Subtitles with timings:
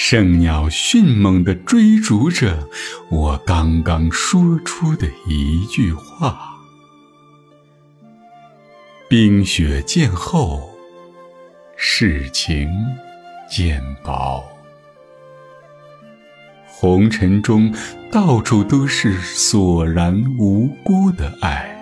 [0.00, 2.68] 圣鸟迅猛地追逐着
[3.10, 6.56] 我刚刚说出的一句话。
[9.08, 10.70] 冰雪渐厚，
[11.76, 12.70] 世情
[13.50, 14.40] 渐薄。
[16.64, 17.74] 红尘中
[18.08, 21.76] 到处都是索然无辜的爱，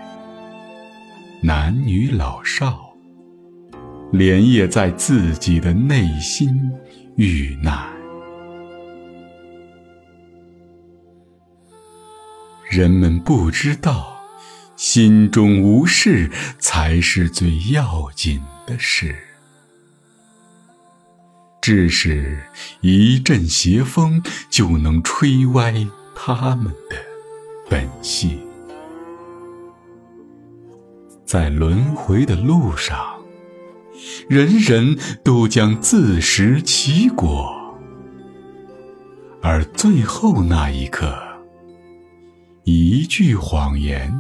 [1.43, 2.95] 男女老少，
[4.11, 6.49] 连夜在自己的内心
[7.17, 7.95] 遇难。
[12.69, 14.19] 人们不知道，
[14.77, 19.17] 心中无事才是最要紧的事。
[21.63, 22.43] 致使
[22.81, 25.75] 一阵邪风就能吹歪
[26.15, 26.97] 他们的
[27.69, 28.41] 本性。
[31.25, 33.17] 在轮回的路上，
[34.29, 37.77] 人人都将自食其果，
[39.43, 41.26] 而最后那一刻。
[42.69, 44.13] 一句谎言，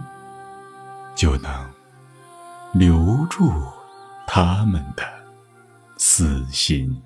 [1.16, 1.68] 就能
[2.72, 3.50] 留住
[4.24, 5.02] 他们的
[5.96, 7.02] 死心。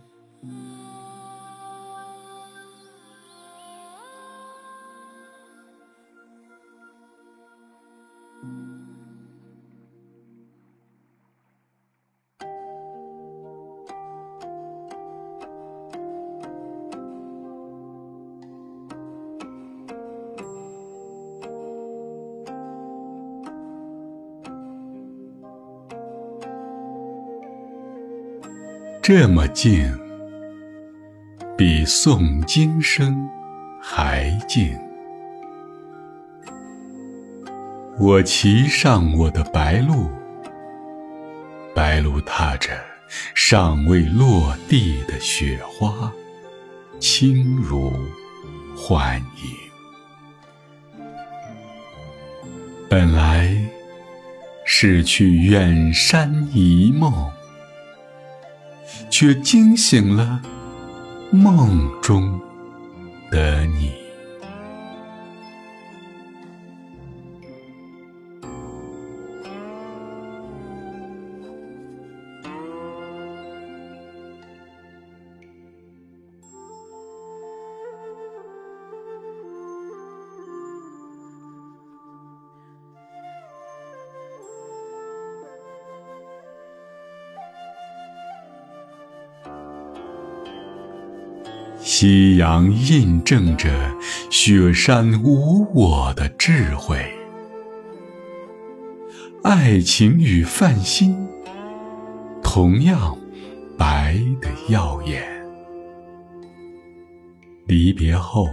[29.02, 29.98] 这么静，
[31.56, 33.26] 比诵经声
[33.80, 34.78] 还静。
[37.98, 40.10] 我骑上我的白鹿，
[41.74, 42.78] 白鹿踏着
[43.34, 46.12] 尚未落地的雪花，
[46.98, 47.90] 轻如
[48.76, 49.50] 幻影。
[52.88, 53.56] 本来
[54.66, 57.30] 是去远山一梦。
[59.10, 60.40] 却惊醒了
[61.30, 62.40] 梦中
[63.30, 63.99] 的你。
[92.02, 93.68] 夕阳印证着
[94.30, 96.96] 雪山无我的智慧，
[99.42, 101.28] 爱情与泛心
[102.42, 103.18] 同样
[103.76, 105.22] 白得耀眼。
[107.66, 108.46] 离别后，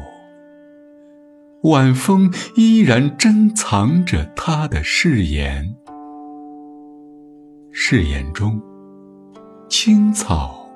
[1.64, 5.74] 晚风依然珍藏着他的誓言，
[7.72, 8.62] 誓言中，
[9.69, 10.69] 青草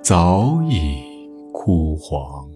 [0.00, 1.07] 早已。
[1.68, 2.48] 枯黄，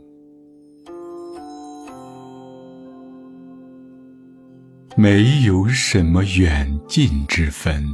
[4.96, 7.84] 没有什么远近之分。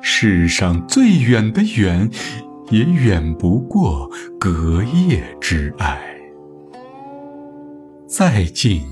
[0.00, 2.08] 世上最远的远，
[2.70, 5.98] 也远不过隔夜之爱；
[8.06, 8.86] 再近，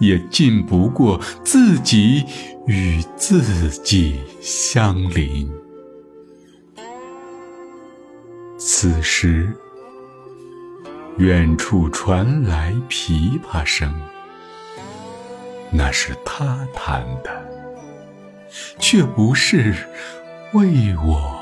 [0.00, 2.22] 也近不过自己
[2.66, 5.50] 与自己相邻。
[8.58, 9.50] 此时。
[11.18, 13.94] 远处传来琵琶声，
[15.70, 17.30] 那是他弹的，
[18.80, 19.72] 却不是
[20.54, 21.40] 为我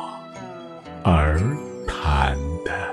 [1.03, 1.41] 而
[1.89, 2.37] 弹
[2.67, 2.92] 的。